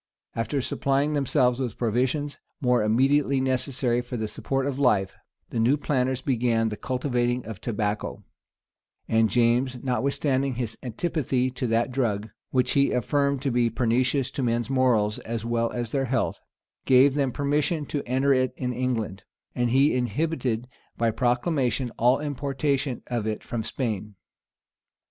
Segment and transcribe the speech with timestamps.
[0.35, 5.13] After supplying themselves with provisions more immediately necessary for the support of life,
[5.51, 8.23] the new planters began the cultivating of tobacco;
[9.07, 14.41] and James, notwithstanding his antipathy to that drug, which he affirmed to be pernicious to
[14.41, 16.41] men's morals, as well as their health,[*]
[16.85, 19.23] gave them permission to enter it in England;
[19.53, 24.15] and he inhibited by proclamation all importation of it from Spain.